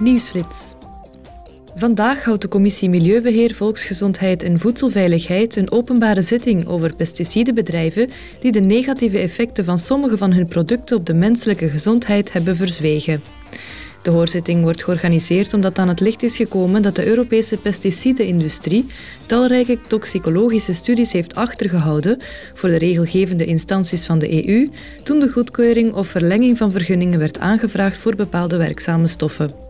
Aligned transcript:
Nieuwsflits. 0.00 0.74
Vandaag 1.74 2.24
houdt 2.24 2.42
de 2.42 2.48
Commissie 2.48 2.88
Milieubeheer, 2.88 3.54
Volksgezondheid 3.54 4.42
en 4.42 4.58
Voedselveiligheid 4.58 5.56
een 5.56 5.70
openbare 5.70 6.22
zitting 6.22 6.66
over 6.66 6.96
pesticidenbedrijven 6.96 8.10
die 8.40 8.52
de 8.52 8.60
negatieve 8.60 9.18
effecten 9.18 9.64
van 9.64 9.78
sommige 9.78 10.16
van 10.16 10.32
hun 10.32 10.48
producten 10.48 10.96
op 10.96 11.06
de 11.06 11.14
menselijke 11.14 11.68
gezondheid 11.68 12.32
hebben 12.32 12.56
verzwegen. 12.56 13.22
De 14.02 14.10
hoorzitting 14.10 14.62
wordt 14.62 14.84
georganiseerd 14.84 15.54
omdat 15.54 15.78
aan 15.78 15.88
het 15.88 16.00
licht 16.00 16.22
is 16.22 16.36
gekomen 16.36 16.82
dat 16.82 16.94
de 16.94 17.06
Europese 17.06 17.56
pesticidenindustrie 17.56 18.86
talrijke 19.26 19.78
toxicologische 19.88 20.74
studies 20.74 21.12
heeft 21.12 21.34
achtergehouden 21.34 22.18
voor 22.54 22.68
de 22.68 22.78
regelgevende 22.78 23.44
instanties 23.44 24.06
van 24.06 24.18
de 24.18 24.48
EU 24.48 24.68
toen 25.02 25.18
de 25.18 25.30
goedkeuring 25.30 25.92
of 25.92 26.08
verlenging 26.08 26.56
van 26.56 26.70
vergunningen 26.70 27.18
werd 27.18 27.38
aangevraagd 27.38 27.98
voor 27.98 28.14
bepaalde 28.14 28.56
werkzame 28.56 29.06
stoffen. 29.06 29.65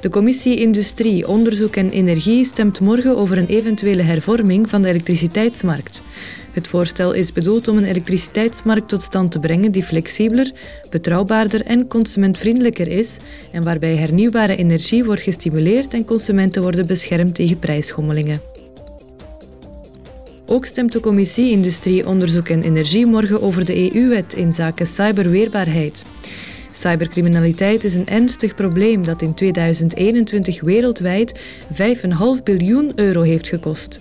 De 0.00 0.08
Commissie 0.08 0.56
Industrie, 0.56 1.28
Onderzoek 1.28 1.76
en 1.76 1.90
Energie 1.90 2.44
stemt 2.44 2.80
morgen 2.80 3.16
over 3.16 3.38
een 3.38 3.46
eventuele 3.46 4.02
hervorming 4.02 4.68
van 4.68 4.82
de 4.82 4.88
elektriciteitsmarkt. 4.88 6.02
Het 6.52 6.68
voorstel 6.68 7.12
is 7.12 7.32
bedoeld 7.32 7.68
om 7.68 7.76
een 7.76 7.84
elektriciteitsmarkt 7.84 8.88
tot 8.88 9.02
stand 9.02 9.32
te 9.32 9.38
brengen 9.38 9.72
die 9.72 9.82
flexibeler, 9.82 10.52
betrouwbaarder 10.90 11.64
en 11.64 11.88
consumentvriendelijker 11.88 12.88
is 12.88 13.16
en 13.52 13.62
waarbij 13.62 13.96
hernieuwbare 13.96 14.56
energie 14.56 15.04
wordt 15.04 15.22
gestimuleerd 15.22 15.94
en 15.94 16.04
consumenten 16.04 16.62
worden 16.62 16.86
beschermd 16.86 17.34
tegen 17.34 17.58
prijsschommelingen. 17.58 18.40
Ook 20.46 20.66
stemt 20.66 20.92
de 20.92 21.00
Commissie 21.00 21.50
Industrie, 21.50 22.06
Onderzoek 22.06 22.48
en 22.48 22.62
Energie 22.62 23.06
morgen 23.06 23.42
over 23.42 23.64
de 23.64 23.94
EU-wet 23.94 24.34
in 24.34 24.52
zaken 24.52 24.86
cyberweerbaarheid. 24.86 26.04
Cybercriminaliteit 26.78 27.84
is 27.84 27.94
een 27.94 28.08
ernstig 28.08 28.54
probleem 28.54 29.04
dat 29.04 29.22
in 29.22 29.34
2021 29.34 30.60
wereldwijd 30.60 31.40
5,5 31.72 32.42
biljoen 32.44 32.92
euro 32.94 33.22
heeft 33.22 33.48
gekost. 33.48 34.00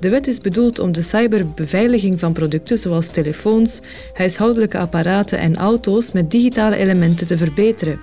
De 0.00 0.08
wet 0.08 0.26
is 0.26 0.38
bedoeld 0.38 0.78
om 0.78 0.92
de 0.92 1.02
cyberbeveiliging 1.02 2.20
van 2.20 2.32
producten 2.32 2.78
zoals 2.78 3.08
telefoons, 3.08 3.80
huishoudelijke 4.14 4.78
apparaten 4.78 5.38
en 5.38 5.56
auto's 5.56 6.12
met 6.12 6.30
digitale 6.30 6.76
elementen 6.76 7.26
te 7.26 7.36
verbeteren. 7.36 7.98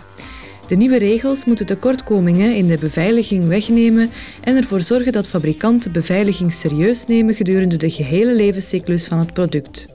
De 0.68 0.76
nieuwe 0.76 0.98
regels 0.98 1.46
moeten 1.46 1.66
tekortkomingen 1.66 2.56
in 2.56 2.68
de 2.68 2.78
beveiliging 2.78 3.48
wegnemen 3.48 4.10
en 4.42 4.56
ervoor 4.56 4.82
zorgen 4.82 5.12
dat 5.12 5.28
fabrikanten 5.28 5.92
beveiliging 5.92 6.54
serieus 6.54 7.06
nemen 7.06 7.36
gedurende 7.36 7.78
de 7.78 7.90
gehele 7.90 8.34
levenscyclus 8.34 9.06
van 9.06 9.20
het 9.20 9.34
product. 9.34 9.93